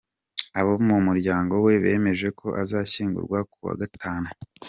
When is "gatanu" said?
3.81-4.29